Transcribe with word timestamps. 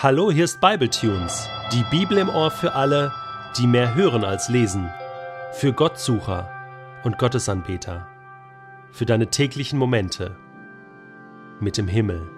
Hallo, 0.00 0.30
hier 0.30 0.44
ist 0.44 0.60
Bibletunes, 0.60 1.48
die 1.72 1.82
Bibel 1.90 2.18
im 2.18 2.28
Ohr 2.28 2.52
für 2.52 2.74
alle, 2.74 3.12
die 3.56 3.66
mehr 3.66 3.96
hören 3.96 4.22
als 4.22 4.48
lesen, 4.48 4.88
für 5.54 5.72
Gottsucher 5.72 6.48
und 7.02 7.18
Gottesanbeter, 7.18 8.06
für 8.92 9.06
deine 9.06 9.26
täglichen 9.26 9.76
Momente 9.76 10.36
mit 11.58 11.76
dem 11.78 11.88
Himmel. 11.88 12.30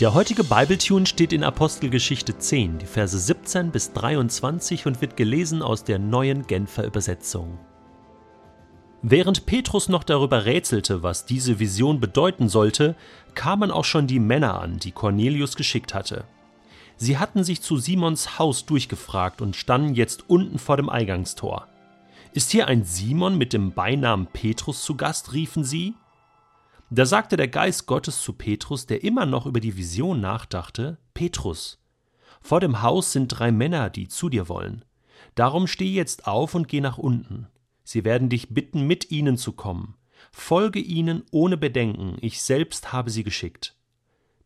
Der 0.00 0.12
heutige 0.12 0.42
Bibletune 0.42 1.06
steht 1.06 1.32
in 1.32 1.44
Apostelgeschichte 1.44 2.36
10, 2.36 2.78
die 2.78 2.86
Verse 2.86 3.16
17 3.16 3.70
bis 3.70 3.92
23 3.92 4.86
und 4.86 5.00
wird 5.00 5.16
gelesen 5.16 5.62
aus 5.62 5.84
der 5.84 6.00
neuen 6.00 6.48
Genfer 6.48 6.84
Übersetzung. 6.84 7.60
Während 9.02 9.46
Petrus 9.46 9.88
noch 9.88 10.04
darüber 10.04 10.44
rätselte, 10.44 11.02
was 11.02 11.26
diese 11.26 11.58
Vision 11.58 11.98
bedeuten 11.98 12.48
sollte, 12.48 12.94
kamen 13.34 13.72
auch 13.72 13.84
schon 13.84 14.06
die 14.06 14.20
Männer 14.20 14.60
an, 14.60 14.78
die 14.78 14.92
Cornelius 14.92 15.56
geschickt 15.56 15.92
hatte. 15.92 16.24
Sie 16.96 17.18
hatten 17.18 17.42
sich 17.42 17.62
zu 17.62 17.78
Simons 17.78 18.38
Haus 18.38 18.64
durchgefragt 18.64 19.42
und 19.42 19.56
standen 19.56 19.94
jetzt 19.94 20.30
unten 20.30 20.60
vor 20.60 20.76
dem 20.76 20.88
Eingangstor. 20.88 21.66
Ist 22.32 22.52
hier 22.52 22.68
ein 22.68 22.84
Simon 22.84 23.36
mit 23.36 23.52
dem 23.52 23.72
Beinamen 23.72 24.26
Petrus 24.26 24.84
zu 24.84 24.96
Gast? 24.96 25.32
riefen 25.32 25.64
sie. 25.64 25.94
Da 26.90 27.04
sagte 27.04 27.36
der 27.36 27.48
Geist 27.48 27.86
Gottes 27.86 28.22
zu 28.22 28.34
Petrus, 28.34 28.86
der 28.86 29.02
immer 29.02 29.26
noch 29.26 29.46
über 29.46 29.58
die 29.58 29.76
Vision 29.76 30.20
nachdachte: 30.20 30.98
Petrus, 31.12 31.82
vor 32.40 32.60
dem 32.60 32.82
Haus 32.82 33.12
sind 33.12 33.28
drei 33.28 33.50
Männer, 33.50 33.90
die 33.90 34.06
zu 34.06 34.28
dir 34.28 34.48
wollen. 34.48 34.84
Darum 35.34 35.66
steh 35.66 35.92
jetzt 35.92 36.26
auf 36.26 36.54
und 36.54 36.68
geh 36.68 36.80
nach 36.80 36.98
unten. 36.98 37.48
Sie 37.84 38.04
werden 38.04 38.28
dich 38.28 38.50
bitten, 38.50 38.86
mit 38.86 39.10
ihnen 39.10 39.36
zu 39.36 39.52
kommen. 39.52 39.94
Folge 40.30 40.78
ihnen 40.78 41.24
ohne 41.30 41.56
Bedenken, 41.56 42.16
ich 42.20 42.40
selbst 42.42 42.92
habe 42.92 43.10
sie 43.10 43.24
geschickt. 43.24 43.74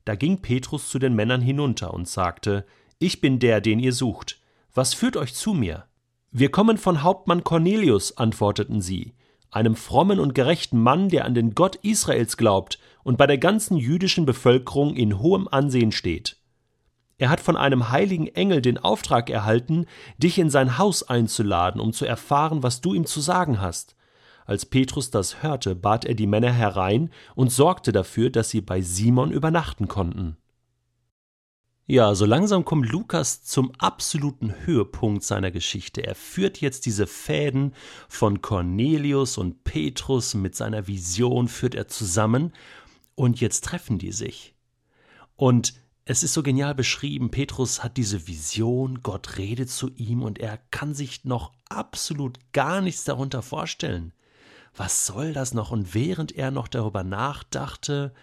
Da 0.05 0.15
ging 0.15 0.41
Petrus 0.41 0.89
zu 0.89 0.99
den 0.99 1.15
Männern 1.15 1.41
hinunter 1.41 1.93
und 1.93 2.09
sagte, 2.09 2.65
Ich 2.99 3.21
bin 3.21 3.39
der, 3.39 3.61
den 3.61 3.79
ihr 3.79 3.93
sucht. 3.93 4.41
Was 4.73 4.95
führt 4.95 5.17
euch 5.17 5.35
zu 5.35 5.53
mir? 5.53 5.87
Wir 6.31 6.51
kommen 6.51 6.79
von 6.79 7.03
Hauptmann 7.03 7.45
Cornelius, 7.45 8.17
antworteten 8.17 8.81
sie, 8.81 9.15
einem 9.51 9.75
frommen 9.75 10.21
und 10.21 10.35
gerechten 10.35 10.81
Mann, 10.81 11.09
der 11.09 11.25
an 11.25 11.35
den 11.35 11.55
Gott 11.55 11.77
Israels 11.77 12.37
glaubt 12.37 12.79
und 13.03 13.17
bei 13.17 13.27
der 13.27 13.39
ganzen 13.39 13.77
jüdischen 13.77 14.27
Bevölkerung 14.27 14.95
in 14.95 15.19
hohem 15.19 15.49
Ansehen 15.49 15.93
steht. 15.93 16.37
Er 17.19 17.31
hat 17.31 17.41
von 17.41 17.57
einem 17.57 17.91
heiligen 17.91 18.27
Engel 18.27 18.61
den 18.61 18.79
Auftrag 18.79 19.31
erhalten, 19.31 19.87
dich 20.19 20.39
in 20.39 20.51
sein 20.51 20.77
Haus 20.77 21.03
einzuladen, 21.03 21.81
um 21.81 21.93
zu 21.93 22.05
erfahren, 22.05 22.63
was 22.63 22.83
du 22.83 22.93
ihm 22.93 23.07
zu 23.07 23.21
sagen 23.21 23.61
hast. 23.61 23.97
Als 24.45 24.67
Petrus 24.67 25.11
das 25.11 25.43
hörte, 25.43 25.75
bat 25.75 26.05
er 26.05 26.15
die 26.15 26.27
Männer 26.27 26.53
herein 26.53 27.11
und 27.35 27.51
sorgte 27.51 27.91
dafür, 27.91 28.31
dass 28.31 28.51
sie 28.51 28.61
bei 28.61 28.81
Simon 28.81 29.33
übernachten 29.33 29.89
konnten. 29.89 30.37
Ja, 31.89 32.15
so 32.17 32.27
langsam 32.27 32.65
kommt 32.65 32.91
Lukas 32.91 33.45
zum 33.45 33.73
absoluten 33.79 34.53
Höhepunkt 34.67 35.23
seiner 35.23 35.53
Geschichte. 35.53 36.05
Er 36.05 36.17
führt 36.17 36.61
jetzt 36.61 36.85
diese 36.85 37.07
Fäden 37.07 37.75
von 38.09 38.43
Cornelius 38.43 39.39
und 39.39 39.63
Petrus 39.63 40.35
mit 40.35 40.57
seiner 40.57 40.89
Vision, 40.89 41.47
führt 41.47 41.77
er 41.77 41.87
zusammen 41.87 42.53
und 43.15 43.41
jetzt 43.41 43.65
treffen 43.65 43.99
die 43.99 44.11
sich. 44.11 44.57
Und 45.37 45.75
es 46.09 46.23
ist 46.23 46.35
so 46.35 46.45
genial 46.45 46.75
beschrieben. 46.75 47.33
Petrus 47.33 47.83
hat 47.83 47.97
diese 47.97 48.29
Vision, 48.29 49.03
Gott 49.03 49.39
redet 49.39 49.69
zu 49.69 49.91
ihm 49.97 50.23
und 50.23 50.39
er 50.39 50.57
kann 50.71 50.95
sich 50.95 51.25
noch 51.25 51.53
absolut 51.69 52.39
gar 52.53 52.81
nichts 52.81 53.03
darunter 53.03 53.43
vorstellen. 53.43 54.13
Was 54.77 55.05
soll 55.05 55.33
das 55.33 55.53
noch? 55.53 55.73
Und 55.73 55.95
während 55.95 56.31
er 56.31 56.53
noch 56.53 56.69
darüber 56.69 57.03
nachdachte, 57.03 58.15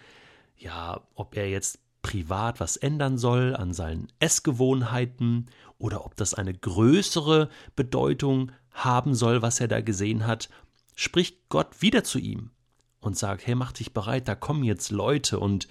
ja, 0.56 1.02
ob 1.14 1.36
er 1.36 1.50
jetzt 1.50 1.78
privat 2.00 2.58
was 2.58 2.78
ändern 2.78 3.18
soll 3.18 3.54
an 3.54 3.74
seinen 3.74 4.08
Essgewohnheiten 4.18 5.50
oder 5.78 6.06
ob 6.06 6.16
das 6.16 6.32
eine 6.32 6.54
größere 6.54 7.50
Bedeutung 7.76 8.50
haben 8.70 9.14
soll, 9.14 9.42
was 9.42 9.60
er 9.60 9.68
da 9.68 9.82
gesehen 9.82 10.26
hat, 10.26 10.48
spricht 10.96 11.50
Gott 11.50 11.82
wieder 11.82 12.02
zu 12.02 12.18
ihm 12.18 12.50
und 13.00 13.18
sagt, 13.18 13.46
hey, 13.46 13.54
mach 13.54 13.72
dich 13.72 13.92
bereit, 13.92 14.26
da 14.26 14.34
kommen 14.34 14.64
jetzt 14.64 14.90
Leute 14.90 15.38
und 15.38 15.68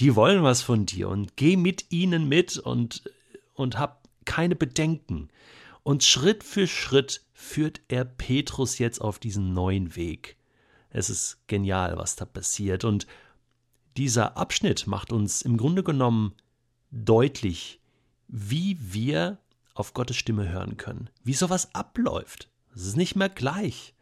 die 0.00 0.16
wollen 0.16 0.42
was 0.42 0.62
von 0.62 0.86
dir 0.86 1.08
und 1.08 1.36
geh 1.36 1.56
mit 1.56 1.90
ihnen 1.90 2.28
mit 2.28 2.58
und, 2.58 3.10
und 3.54 3.78
hab 3.78 4.08
keine 4.24 4.56
Bedenken. 4.56 5.28
Und 5.82 6.02
Schritt 6.02 6.42
für 6.42 6.66
Schritt 6.66 7.22
führt 7.32 7.80
er 7.88 8.04
Petrus 8.04 8.78
jetzt 8.78 9.00
auf 9.00 9.18
diesen 9.18 9.52
neuen 9.52 9.96
Weg. 9.96 10.36
Es 10.90 11.10
ist 11.10 11.46
genial, 11.46 11.96
was 11.96 12.16
da 12.16 12.24
passiert. 12.24 12.84
Und 12.84 13.06
dieser 13.96 14.36
Abschnitt 14.36 14.86
macht 14.86 15.12
uns 15.12 15.42
im 15.42 15.56
Grunde 15.56 15.82
genommen 15.82 16.34
deutlich, 16.90 17.80
wie 18.28 18.78
wir 18.80 19.38
auf 19.74 19.92
Gottes 19.92 20.16
Stimme 20.16 20.48
hören 20.48 20.76
können, 20.76 21.10
wie 21.22 21.34
sowas 21.34 21.74
abläuft. 21.74 22.48
Es 22.74 22.86
ist 22.86 22.96
nicht 22.96 23.16
mehr 23.16 23.28
gleich. 23.28 23.94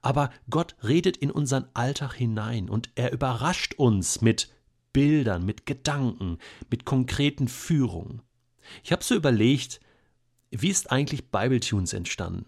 Aber 0.00 0.30
Gott 0.48 0.76
redet 0.82 1.16
in 1.16 1.30
unseren 1.30 1.66
Alltag 1.74 2.14
hinein 2.14 2.70
und 2.70 2.90
er 2.94 3.12
überrascht 3.12 3.74
uns 3.74 4.20
mit 4.20 4.52
Bildern, 4.96 5.44
mit 5.44 5.66
Gedanken, 5.66 6.38
mit 6.70 6.86
konkreten 6.86 7.48
Führungen. 7.48 8.22
Ich 8.82 8.92
habe 8.92 9.04
so 9.04 9.14
überlegt, 9.14 9.78
wie 10.50 10.70
ist 10.70 10.90
eigentlich 10.90 11.30
Bibletunes 11.30 11.92
entstanden? 11.92 12.46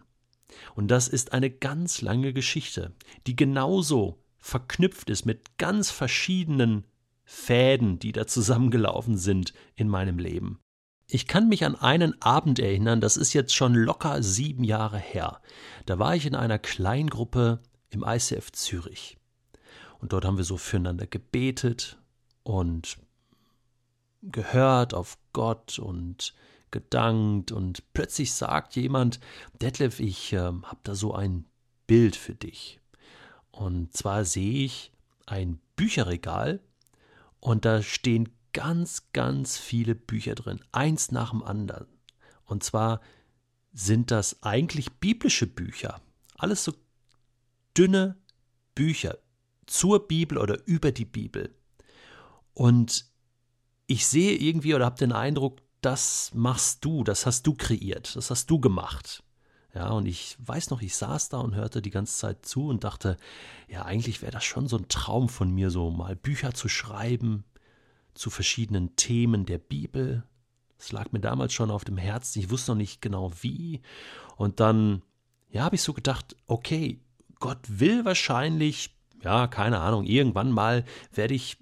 Und 0.74 0.88
das 0.88 1.08
ist 1.08 1.34
eine 1.34 1.50
ganz 1.50 2.00
lange 2.00 2.32
Geschichte, 2.32 2.94
die 3.26 3.36
genauso 3.36 4.24
verknüpft 4.38 5.10
ist 5.10 5.26
mit 5.26 5.58
ganz 5.58 5.90
verschiedenen 5.90 6.84
Fäden, 7.22 7.98
die 7.98 8.12
da 8.12 8.26
zusammengelaufen 8.26 9.18
sind 9.18 9.52
in 9.74 9.86
meinem 9.86 10.18
Leben. 10.18 10.58
Ich 11.06 11.26
kann 11.26 11.50
mich 11.50 11.66
an 11.66 11.76
einen 11.76 12.22
Abend 12.22 12.60
erinnern, 12.60 13.02
das 13.02 13.18
ist 13.18 13.34
jetzt 13.34 13.54
schon 13.54 13.74
locker 13.74 14.22
sieben 14.22 14.64
Jahre 14.64 14.98
her. 14.98 15.42
Da 15.84 15.98
war 15.98 16.16
ich 16.16 16.24
in 16.24 16.34
einer 16.34 16.58
Kleingruppe 16.58 17.60
im 17.90 18.04
ICF 18.06 18.52
Zürich. 18.52 19.18
Und 19.98 20.14
dort 20.14 20.24
haben 20.24 20.38
wir 20.38 20.44
so 20.44 20.56
füreinander 20.56 21.06
gebetet 21.06 21.98
und 22.48 22.96
gehört 24.22 24.94
auf 24.94 25.18
Gott 25.34 25.78
und 25.78 26.34
gedankt 26.70 27.52
und 27.52 27.92
plötzlich 27.92 28.32
sagt 28.32 28.74
jemand, 28.74 29.20
Detlef, 29.60 30.00
ich 30.00 30.32
äh, 30.32 30.38
habe 30.38 30.78
da 30.82 30.94
so 30.94 31.12
ein 31.12 31.44
Bild 31.86 32.16
für 32.16 32.34
dich. 32.34 32.80
Und 33.50 33.94
zwar 33.94 34.24
sehe 34.24 34.64
ich 34.64 34.92
ein 35.26 35.60
Bücherregal 35.76 36.60
und 37.38 37.66
da 37.66 37.82
stehen 37.82 38.30
ganz, 38.54 39.12
ganz 39.12 39.58
viele 39.58 39.94
Bücher 39.94 40.34
drin, 40.34 40.60
eins 40.72 41.10
nach 41.10 41.30
dem 41.30 41.42
anderen. 41.42 41.86
Und 42.46 42.64
zwar 42.64 43.02
sind 43.74 44.10
das 44.10 44.42
eigentlich 44.42 44.90
biblische 44.92 45.46
Bücher. 45.46 46.00
Alles 46.38 46.64
so 46.64 46.72
dünne 47.76 48.16
Bücher 48.74 49.18
zur 49.66 50.08
Bibel 50.08 50.38
oder 50.38 50.66
über 50.66 50.92
die 50.92 51.04
Bibel. 51.04 51.57
Und 52.58 53.04
ich 53.86 54.04
sehe 54.08 54.32
irgendwie 54.32 54.74
oder 54.74 54.84
habe 54.84 54.98
den 54.98 55.12
Eindruck, 55.12 55.62
das 55.80 56.32
machst 56.34 56.84
du, 56.84 57.04
das 57.04 57.24
hast 57.24 57.46
du 57.46 57.54
kreiert, 57.54 58.16
das 58.16 58.32
hast 58.32 58.50
du 58.50 58.58
gemacht. 58.58 59.22
Ja, 59.72 59.90
und 59.90 60.06
ich 60.06 60.36
weiß 60.40 60.70
noch, 60.70 60.82
ich 60.82 60.96
saß 60.96 61.28
da 61.28 61.38
und 61.38 61.54
hörte 61.54 61.80
die 61.80 61.92
ganze 61.92 62.18
Zeit 62.18 62.44
zu 62.44 62.66
und 62.66 62.82
dachte, 62.82 63.16
ja, 63.68 63.84
eigentlich 63.84 64.22
wäre 64.22 64.32
das 64.32 64.42
schon 64.42 64.66
so 64.66 64.76
ein 64.76 64.88
Traum 64.88 65.28
von 65.28 65.52
mir, 65.52 65.70
so 65.70 65.92
mal 65.92 66.16
Bücher 66.16 66.52
zu 66.52 66.68
schreiben 66.68 67.44
zu 68.14 68.28
verschiedenen 68.28 68.96
Themen 68.96 69.46
der 69.46 69.58
Bibel. 69.58 70.24
Das 70.78 70.90
lag 70.90 71.12
mir 71.12 71.20
damals 71.20 71.52
schon 71.52 71.70
auf 71.70 71.84
dem 71.84 71.96
Herzen, 71.96 72.40
ich 72.40 72.50
wusste 72.50 72.72
noch 72.72 72.78
nicht 72.78 73.00
genau 73.00 73.30
wie. 73.40 73.82
Und 74.36 74.58
dann, 74.58 75.02
ja, 75.48 75.62
habe 75.62 75.76
ich 75.76 75.82
so 75.82 75.92
gedacht, 75.92 76.34
okay, 76.48 76.98
Gott 77.38 77.60
will 77.68 78.04
wahrscheinlich, 78.04 78.96
ja, 79.22 79.46
keine 79.46 79.78
Ahnung, 79.78 80.06
irgendwann 80.06 80.50
mal 80.50 80.84
werde 81.12 81.34
ich 81.34 81.58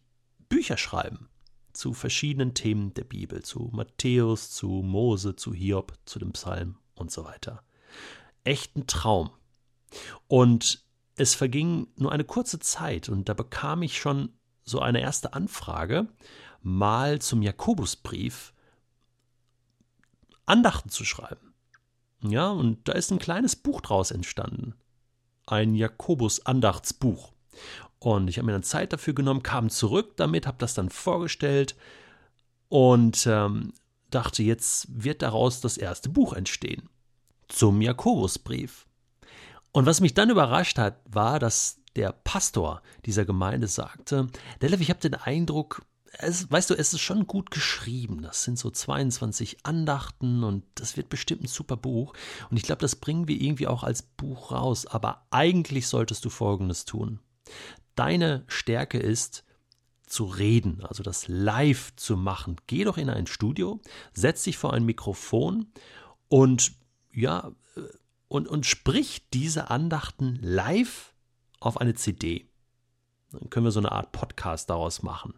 Bücher 0.49 0.77
schreiben 0.77 1.29
zu 1.73 1.93
verschiedenen 1.93 2.55
Themen 2.55 2.95
der 2.95 3.05
Bibel, 3.05 3.43
zu 3.43 3.71
Matthäus, 3.73 4.51
zu 4.51 4.69
Mose, 4.69 5.37
zu 5.37 5.53
Hiob, 5.53 5.93
zu 6.07 6.19
dem 6.19 6.33
Psalm 6.33 6.77
und 6.95 7.11
so 7.11 7.25
weiter. 7.25 7.63
Echt 8.45 8.77
ein 8.77 8.87
Traum. 8.87 9.31
Und 10.27 10.85
es 11.17 11.35
verging 11.35 11.89
nur 11.97 12.13
eine 12.13 12.25
kurze 12.25 12.59
Zeit 12.59 13.09
und 13.09 13.29
da 13.29 13.35
bekam 13.35 13.83
ich 13.83 13.99
schon 13.99 14.31
so 14.65 14.81
eine 14.81 15.01
erste 15.01 15.35
Anfrage, 15.35 16.09
mal 16.63 17.21
zum 17.21 17.43
Jakobusbrief 17.43 18.53
Andachten 20.45 20.91
zu 20.91 21.05
schreiben. 21.05 21.55
Ja, 22.23 22.51
und 22.51 22.89
da 22.89 22.93
ist 22.93 23.11
ein 23.13 23.19
kleines 23.19 23.57
Buch 23.57 23.81
draus 23.81 24.11
entstanden. 24.11 24.75
Ein 25.47 25.75
Jakobus-Andachtsbuch. 25.75 27.33
Und 27.99 28.29
ich 28.29 28.39
habe 28.39 28.47
mir 28.47 28.53
dann 28.53 28.63
Zeit 28.63 28.93
dafür 28.93 29.15
genommen, 29.15 29.43
kam 29.43 29.71
zurück 29.71 30.17
damit, 30.17 30.47
habe 30.47 30.59
das 30.59 30.75
dann 30.75 30.91
vorgestellt 30.91 31.77
und 32.69 33.27
ähm, 33.27 33.73
dachte, 34.11 34.43
jetzt 34.43 34.87
wird 34.91 35.23
daraus 35.23 35.61
das 35.61 35.77
erste 35.77 36.09
Buch 36.09 36.33
entstehen. 36.33 36.89
Zum 37.49 37.81
Jakobusbrief. 37.81 38.87
Und 39.73 39.87
was 39.87 40.01
mich 40.01 40.15
dann 40.15 40.31
überrascht 40.31 40.79
hat, 40.79 41.01
war, 41.05 41.39
dass 41.39 41.81
der 41.97 42.13
Pastor 42.13 42.83
dieser 43.05 43.25
Gemeinde 43.25 43.69
sagte, 43.69 44.29
Delef, 44.61 44.81
ich 44.81 44.91
habe 44.91 45.01
den 45.01 45.15
Eindruck, 45.15 45.83
es, 46.19 46.51
weißt 46.51 46.71
du, 46.71 46.75
es 46.75 46.95
ist 46.95 47.01
schon 47.01 47.27
gut 47.27 47.51
geschrieben. 47.51 48.23
Das 48.23 48.43
sind 48.43 48.59
so 48.59 48.71
22 48.71 49.59
Andachten 49.65 50.45
und 50.45 50.65
das 50.75 50.97
wird 50.97 51.09
bestimmt 51.09 51.45
ein 51.45 51.49
super 51.49 51.77
Buch. 51.77 52.15
Und 52.51 52.57
ich 52.57 52.63
glaube, 52.63 52.81
das 52.81 52.97
bringen 52.97 53.29
wir 53.29 53.41
irgendwie 53.41 53.67
auch 53.67 53.83
als 53.83 54.03
Buch 54.03 54.53
raus. 54.53 54.87
Aber 54.87 55.27
eigentlich 55.31 55.89
solltest 55.89 56.25
du 56.25 56.31
Folgendes 56.31 56.85
tun. 56.85 57.21
Deine 57.97 58.45
Stärke 58.47 58.99
ist, 58.99 59.45
zu 60.07 60.25
reden, 60.25 60.85
also 60.85 61.03
das 61.03 61.27
live 61.27 61.95
zu 61.97 62.17
machen. 62.17 62.57
Geh 62.69 62.85
doch 62.85 62.97
in 62.97 63.11
ein 63.11 63.27
Studio, 63.27 63.81
setz 64.15 64.45
dich 64.45 64.57
vor 64.57 64.73
ein 64.73 64.85
Mikrofon 64.85 65.67
und 66.29 66.73
ja, 67.13 67.51
und, 68.29 68.49
und 68.49 68.67
sprich 68.67 69.29
diese 69.31 69.71
Andachten 69.71 70.39
live 70.43 71.13
auf 71.61 71.81
eine 71.81 71.95
CD. 71.95 72.49
Dann 73.33 73.51
können 73.51 73.67
wir 73.67 73.73
so 73.73 73.81
eine 73.81 73.93
Art 73.93 74.13
Podcast 74.13 74.71
daraus 74.71 75.03
machen 75.03 75.35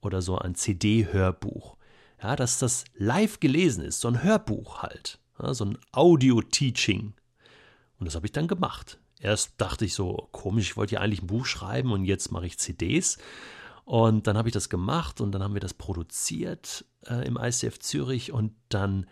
oder 0.00 0.22
so 0.22 0.38
ein 0.38 0.54
CD-Hörbuch. 0.54 1.76
Ja, 2.22 2.36
dass 2.36 2.58
das 2.58 2.84
live 2.94 3.40
gelesen 3.40 3.84
ist, 3.84 4.00
so 4.00 4.08
ein 4.08 4.22
Hörbuch 4.22 4.82
halt, 4.82 5.20
ja, 5.40 5.54
so 5.54 5.64
ein 5.64 5.78
Audio-Teaching. 5.92 7.14
Und 7.98 8.06
das 8.06 8.14
habe 8.14 8.26
ich 8.26 8.32
dann 8.32 8.48
gemacht. 8.48 8.98
Erst 9.20 9.52
dachte 9.58 9.84
ich 9.84 9.94
so, 9.94 10.28
komisch, 10.32 10.70
ich 10.70 10.76
wollte 10.76 10.94
ja 10.94 11.00
eigentlich 11.00 11.22
ein 11.22 11.26
Buch 11.28 11.44
schreiben 11.44 11.92
und 11.92 12.04
jetzt 12.04 12.32
mache 12.32 12.46
ich 12.46 12.58
CDs. 12.58 13.18
Und 13.84 14.26
dann 14.26 14.36
habe 14.36 14.48
ich 14.48 14.54
das 14.54 14.70
gemacht 14.70 15.20
und 15.20 15.32
dann 15.32 15.42
haben 15.42 15.54
wir 15.54 15.60
das 15.60 15.74
produziert 15.74 16.84
äh, 17.06 17.26
im 17.26 17.36
ICF 17.36 17.78
Zürich 17.78 18.32
und 18.32 18.52
dann 18.68 19.06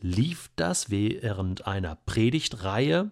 lief 0.00 0.50
das 0.56 0.88
während 0.88 1.66
einer 1.66 1.96
Predigtreihe, 1.96 3.10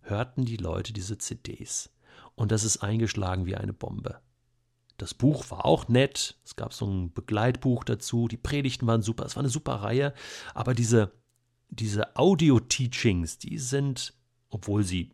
hörten 0.00 0.44
die 0.44 0.56
Leute 0.56 0.92
diese 0.92 1.18
CDs. 1.18 1.90
Und 2.34 2.52
das 2.52 2.64
ist 2.64 2.78
eingeschlagen 2.78 3.44
wie 3.44 3.56
eine 3.56 3.74
Bombe. 3.74 4.20
Das 4.96 5.14
Buch 5.14 5.50
war 5.50 5.66
auch 5.66 5.88
nett. 5.88 6.38
Es 6.44 6.56
gab 6.56 6.72
so 6.72 6.86
ein 6.86 7.12
Begleitbuch 7.12 7.84
dazu. 7.84 8.28
Die 8.28 8.36
Predigten 8.36 8.86
waren 8.86 9.02
super. 9.02 9.26
Es 9.26 9.36
war 9.36 9.42
eine 9.42 9.50
super 9.50 9.74
Reihe. 9.74 10.14
Aber 10.54 10.74
diese, 10.74 11.12
diese 11.68 12.16
Audio-Teachings, 12.16 13.38
die 13.38 13.58
sind, 13.58 14.14
obwohl 14.48 14.84
sie 14.84 15.10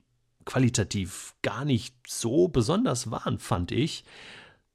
qualitativ 0.48 1.34
gar 1.42 1.66
nicht 1.66 1.94
so 2.06 2.48
besonders 2.48 3.10
waren, 3.10 3.38
fand 3.38 3.70
ich, 3.70 4.02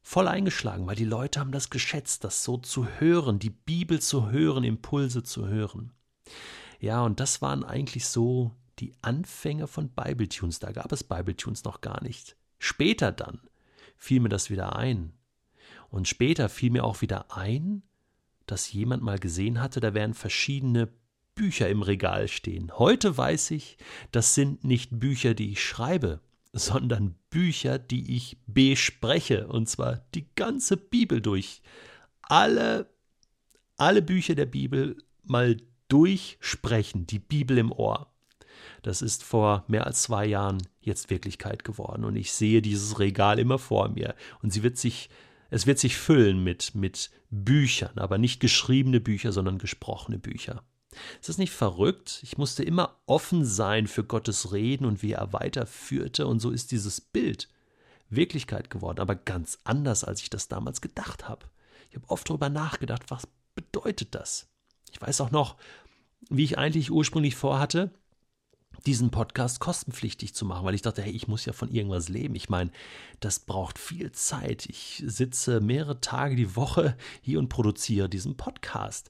voll 0.03 0.27
eingeschlagen, 0.27 0.85
weil 0.85 0.95
die 0.95 1.03
Leute 1.03 1.39
haben 1.39 1.51
das 1.51 1.71
geschätzt, 1.71 2.23
das 2.23 2.43
so 2.43 2.57
zu 2.57 2.85
hören, 2.99 3.39
die 3.39 3.49
Bibel 3.49 3.99
zu 3.99 4.29
hören, 4.29 4.63
Impulse 4.63 5.23
zu 5.23 5.47
hören. 5.47 5.91
Ja, 6.79 7.01
und 7.01 7.19
das 7.19 7.41
waren 7.41 7.63
eigentlich 7.63 8.05
so 8.05 8.51
die 8.77 8.93
Anfänge 9.01 9.65
von 9.65 9.89
Bibletunes. 9.89 10.59
Da 10.59 10.71
gab 10.71 10.91
es 10.91 11.03
Bibletunes 11.03 11.63
noch 11.63 11.81
gar 11.81 12.03
nicht. 12.03 12.35
Später 12.59 13.11
dann 13.11 13.41
fiel 13.97 14.19
mir 14.19 14.29
das 14.29 14.51
wieder 14.51 14.75
ein. 14.75 15.13
Und 15.89 16.07
später 16.07 16.49
fiel 16.49 16.69
mir 16.69 16.83
auch 16.83 17.01
wieder 17.01 17.35
ein, 17.35 17.81
dass 18.45 18.71
jemand 18.71 19.01
mal 19.01 19.17
gesehen 19.17 19.59
hatte, 19.59 19.79
da 19.79 19.95
wären 19.95 20.13
verschiedene 20.13 20.93
Bücher 21.35 21.69
im 21.69 21.81
Regal 21.81 22.27
stehen. 22.27 22.71
Heute 22.77 23.17
weiß 23.17 23.51
ich, 23.51 23.77
das 24.11 24.35
sind 24.35 24.63
nicht 24.63 24.99
Bücher, 24.99 25.33
die 25.33 25.51
ich 25.51 25.63
schreibe, 25.63 26.21
sondern 26.53 27.15
Bücher, 27.29 27.79
die 27.79 28.15
ich 28.15 28.37
bespreche, 28.45 29.47
und 29.47 29.67
zwar 29.67 30.01
die 30.13 30.27
ganze 30.35 30.77
Bibel 30.77 31.21
durch. 31.21 31.61
Alle, 32.21 32.89
alle 33.77 34.01
Bücher 34.01 34.35
der 34.35 34.45
Bibel 34.45 34.97
mal 35.23 35.57
durchsprechen, 35.87 37.07
die 37.07 37.19
Bibel 37.19 37.57
im 37.57 37.71
Ohr. 37.71 38.13
Das 38.83 39.01
ist 39.01 39.23
vor 39.23 39.63
mehr 39.67 39.87
als 39.87 40.03
zwei 40.03 40.25
Jahren 40.25 40.59
jetzt 40.81 41.09
Wirklichkeit 41.09 41.63
geworden 41.63 42.03
und 42.03 42.15
ich 42.15 42.33
sehe 42.33 42.61
dieses 42.61 42.99
Regal 42.99 43.39
immer 43.39 43.57
vor 43.57 43.89
mir 43.89 44.15
und 44.41 44.51
sie 44.51 44.63
wird 44.63 44.77
sich, 44.77 45.09
es 45.49 45.65
wird 45.65 45.79
sich 45.79 45.97
füllen 45.97 46.43
mit, 46.43 46.75
mit 46.75 47.09
Büchern, 47.29 47.97
aber 47.97 48.17
nicht 48.17 48.39
geschriebene 48.39 48.99
Bücher, 48.99 49.31
sondern 49.31 49.57
gesprochene 49.57 50.19
Bücher. 50.19 50.63
Ist 51.19 51.29
das 51.29 51.37
nicht 51.37 51.51
verrückt? 51.51 52.19
Ich 52.23 52.37
musste 52.37 52.63
immer 52.63 52.97
offen 53.05 53.45
sein 53.45 53.87
für 53.87 54.03
Gottes 54.03 54.51
Reden 54.51 54.85
und 54.85 55.01
wie 55.01 55.13
er 55.13 55.33
weiterführte 55.33 56.27
und 56.27 56.39
so 56.39 56.51
ist 56.51 56.71
dieses 56.71 57.01
Bild 57.01 57.49
Wirklichkeit 58.09 58.69
geworden, 58.69 58.99
aber 58.99 59.15
ganz 59.15 59.59
anders, 59.63 60.03
als 60.03 60.21
ich 60.21 60.29
das 60.29 60.47
damals 60.47 60.81
gedacht 60.81 61.27
habe. 61.27 61.47
Ich 61.89 61.95
habe 61.95 62.09
oft 62.09 62.29
darüber 62.29 62.49
nachgedacht, 62.49 63.03
was 63.09 63.27
bedeutet 63.55 64.15
das? 64.15 64.47
Ich 64.91 65.01
weiß 65.01 65.21
auch 65.21 65.31
noch, 65.31 65.57
wie 66.29 66.43
ich 66.43 66.57
eigentlich 66.57 66.91
ursprünglich 66.91 67.35
vorhatte, 67.35 67.91
diesen 68.85 69.11
Podcast 69.11 69.59
kostenpflichtig 69.59 70.33
zu 70.33 70.45
machen, 70.45 70.65
weil 70.65 70.75
ich 70.75 70.81
dachte, 70.81 71.01
hey, 71.01 71.11
ich 71.11 71.27
muss 71.27 71.45
ja 71.45 71.53
von 71.53 71.71
irgendwas 71.71 72.09
leben. 72.09 72.35
Ich 72.35 72.49
meine, 72.49 72.71
das 73.19 73.39
braucht 73.39 73.79
viel 73.79 74.11
Zeit. 74.11 74.65
Ich 74.65 75.03
sitze 75.05 75.61
mehrere 75.61 76.01
Tage 76.01 76.35
die 76.35 76.55
Woche 76.55 76.97
hier 77.21 77.39
und 77.39 77.49
produziere 77.49 78.09
diesen 78.09 78.35
Podcast. 78.35 79.09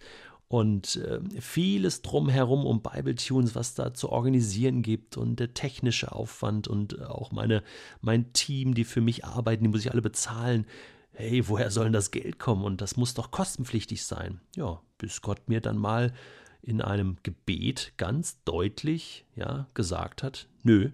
Und 0.53 0.97
äh, 0.97 1.19
vieles 1.41 2.03
drumherum 2.03 2.63
um 2.63 2.83
Bible-Tunes, 2.83 3.55
was 3.55 3.73
da 3.73 3.95
zu 3.95 4.11
organisieren 4.11 4.83
gibt 4.83 5.17
und 5.17 5.39
der 5.39 5.55
technische 5.55 6.11
Aufwand 6.11 6.67
und 6.67 7.01
auch 7.01 7.31
meine, 7.31 7.63
mein 8.01 8.33
Team, 8.33 8.75
die 8.75 8.83
für 8.83 9.01
mich 9.01 9.25
arbeiten, 9.25 9.63
die 9.63 9.69
muss 9.71 9.83
ich 9.83 9.91
alle 9.91 10.03
bezahlen. 10.03 10.67
Hey, 11.11 11.49
woher 11.49 11.71
soll 11.71 11.85
denn 11.85 11.93
das 11.93 12.11
Geld 12.11 12.37
kommen? 12.37 12.65
Und 12.65 12.81
das 12.81 12.97
muss 12.97 13.15
doch 13.15 13.31
kostenpflichtig 13.31 14.03
sein. 14.03 14.41
Ja, 14.55 14.79
bis 14.99 15.23
Gott 15.23 15.49
mir 15.49 15.59
dann 15.59 15.79
mal 15.79 16.13
in 16.61 16.81
einem 16.81 17.17
Gebet 17.23 17.93
ganz 17.97 18.43
deutlich 18.43 19.25
ja, 19.35 19.65
gesagt 19.73 20.21
hat, 20.21 20.47
nö, 20.61 20.91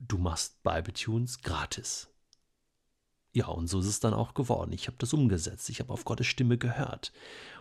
du 0.00 0.16
machst 0.16 0.62
Bibletunes 0.62 1.42
gratis. 1.42 2.08
Ja, 3.32 3.46
und 3.46 3.66
so 3.66 3.80
ist 3.80 3.86
es 3.86 4.00
dann 4.00 4.12
auch 4.12 4.34
geworden. 4.34 4.72
Ich 4.72 4.86
habe 4.86 4.98
das 4.98 5.12
umgesetzt. 5.14 5.70
Ich 5.70 5.80
habe 5.80 5.92
auf 5.92 6.04
Gottes 6.04 6.26
Stimme 6.26 6.58
gehört. 6.58 7.12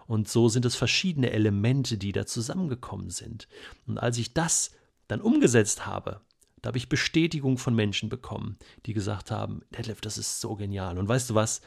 Und 0.05 0.27
so 0.27 0.49
sind 0.49 0.65
es 0.65 0.75
verschiedene 0.75 1.31
Elemente, 1.31 1.97
die 1.97 2.11
da 2.11 2.25
zusammengekommen 2.25 3.09
sind. 3.09 3.47
Und 3.87 3.97
als 3.97 4.17
ich 4.17 4.33
das 4.33 4.71
dann 5.07 5.21
umgesetzt 5.21 5.85
habe, 5.85 6.21
da 6.61 6.67
habe 6.67 6.77
ich 6.77 6.89
Bestätigung 6.89 7.57
von 7.57 7.73
Menschen 7.73 8.09
bekommen, 8.09 8.57
die 8.85 8.93
gesagt 8.93 9.31
haben, 9.31 9.61
Detlef, 9.75 10.01
das 10.01 10.17
ist 10.17 10.41
so 10.41 10.55
genial. 10.55 10.97
Und 10.97 11.07
weißt 11.07 11.29
du 11.29 11.35
was? 11.35 11.61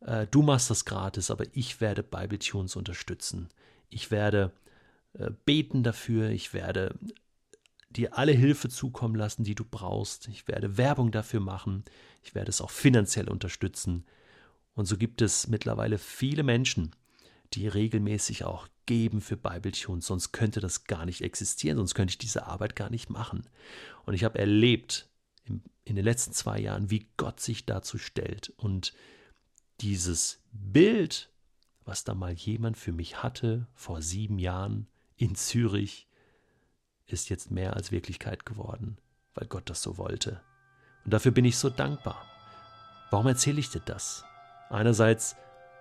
Äh, 0.00 0.26
du 0.30 0.42
machst 0.42 0.70
das 0.70 0.84
gratis, 0.84 1.30
aber 1.30 1.44
ich 1.52 1.80
werde 1.80 2.02
Bibletunes 2.02 2.76
unterstützen. 2.76 3.48
Ich 3.90 4.10
werde 4.10 4.52
äh, 5.14 5.30
beten 5.44 5.82
dafür, 5.82 6.30
ich 6.30 6.54
werde 6.54 6.94
dir 7.96 8.16
alle 8.16 8.32
Hilfe 8.32 8.68
zukommen 8.68 9.14
lassen, 9.14 9.44
die 9.44 9.54
du 9.54 9.64
brauchst. 9.64 10.28
Ich 10.28 10.48
werde 10.48 10.76
Werbung 10.76 11.10
dafür 11.10 11.40
machen. 11.40 11.84
Ich 12.22 12.34
werde 12.34 12.50
es 12.50 12.60
auch 12.60 12.70
finanziell 12.70 13.28
unterstützen. 13.28 14.04
Und 14.74 14.86
so 14.86 14.96
gibt 14.96 15.22
es 15.22 15.48
mittlerweile 15.48 15.98
viele 15.98 16.42
Menschen, 16.42 16.94
die 17.52 17.68
regelmäßig 17.68 18.44
auch 18.44 18.68
geben 18.86 19.20
für 19.20 19.36
Bibletunes. 19.36 20.06
Sonst 20.06 20.32
könnte 20.32 20.60
das 20.60 20.84
gar 20.84 21.04
nicht 21.04 21.20
existieren, 21.20 21.76
sonst 21.76 21.94
könnte 21.94 22.12
ich 22.12 22.18
diese 22.18 22.46
Arbeit 22.46 22.76
gar 22.76 22.90
nicht 22.90 23.10
machen. 23.10 23.46
Und 24.04 24.14
ich 24.14 24.24
habe 24.24 24.38
erlebt 24.38 25.08
in 25.84 25.96
den 25.96 26.04
letzten 26.04 26.32
zwei 26.32 26.60
Jahren, 26.60 26.90
wie 26.90 27.08
Gott 27.16 27.40
sich 27.40 27.66
dazu 27.66 27.98
stellt. 27.98 28.52
Und 28.56 28.94
dieses 29.80 30.40
Bild, 30.52 31.30
was 31.84 32.04
da 32.04 32.14
mal 32.14 32.32
jemand 32.32 32.76
für 32.76 32.92
mich 32.92 33.22
hatte 33.22 33.66
vor 33.74 34.00
sieben 34.00 34.38
Jahren, 34.38 34.86
in 35.16 35.34
Zürich 35.34 36.08
ist 37.12 37.28
jetzt 37.28 37.50
mehr 37.50 37.74
als 37.74 37.92
Wirklichkeit 37.92 38.46
geworden, 38.46 38.96
weil 39.34 39.46
Gott 39.46 39.68
das 39.68 39.82
so 39.82 39.98
wollte. 39.98 40.40
Und 41.04 41.12
dafür 41.12 41.32
bin 41.32 41.44
ich 41.44 41.58
so 41.58 41.70
dankbar. 41.70 42.24
Warum 43.10 43.26
erzähle 43.26 43.60
ich 43.60 43.70
dir 43.70 43.82
das? 43.84 44.24
Einerseits, 44.70 45.36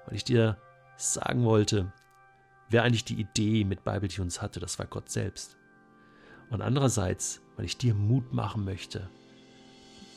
weil 0.06 0.16
ich 0.16 0.24
dir 0.24 0.58
sagen 0.98 1.46
wollte, 1.46 1.92
wer 2.70 2.84
eigentlich 2.84 3.06
die 3.06 3.20
Idee 3.20 3.64
mit 3.64 3.84
Bibletunes 3.84 4.42
hatte, 4.42 4.60
das 4.60 4.80
war 4.80 4.86
Gott 4.86 5.10
selbst. 5.10 5.58
Und 6.50 6.62
andererseits, 6.62 7.42
weil 7.56 7.66
ich 7.66 7.78
dir 7.78 7.94
Mut 7.94 8.34
machen 8.34 8.66
möchte, 8.66 9.10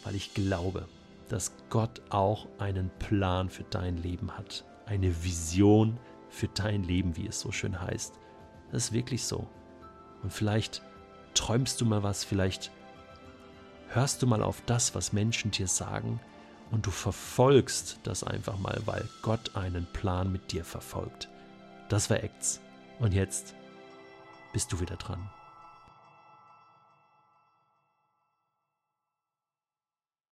weil 0.03 0.15
ich 0.15 0.35
glaube, 0.35 0.89
dass 1.29 1.53
Gott 1.71 2.03
auch 2.11 2.49
einen 2.59 2.91
Plan 2.99 3.49
für 3.49 3.65
dein 3.65 3.97
Leben 3.97 4.37
hat, 4.37 4.65
eine 4.87 5.25
Vision 5.25 5.99
für 6.29 6.49
dein 6.49 6.83
Leben, 6.83 7.17
wie 7.17 7.27
es 7.27 7.41
so 7.41 7.53
schön 7.53 7.81
heißt. 7.81 8.19
Das 8.73 8.87
ist 8.87 8.93
wirklich 8.93 9.25
so. 9.25 9.49
Und 10.23 10.33
vielleicht 10.33 10.83
träumst 11.35 11.81
du 11.81 11.85
mal 11.85 12.03
was, 12.03 12.25
vielleicht 12.25 12.71
hörst 13.89 14.23
du 14.23 14.27
mal 14.27 14.43
auf 14.43 14.63
das, 14.67 14.95
was 14.95 15.13
Menschen 15.13 15.51
dir 15.51 15.69
sagen 15.69 16.21
und 16.71 16.87
du 16.87 16.91
verfolgst 16.91 18.01
das 18.03 18.25
einfach 18.25 18.59
mal, 18.59 18.81
weil 18.87 19.09
Gott 19.23 19.55
einen 19.55 19.87
Plan 19.93 20.33
mit 20.33 20.53
dir 20.53 20.65
verfolgt. 20.65 21.29
Das 21.89 22.11
war 22.11 22.23
Acts. 22.23 22.61
Und 22.99 23.13
jetzt 23.13 23.55
bist 24.53 24.73
du 24.73 24.81
wieder 24.81 24.97
dran. 24.97 25.31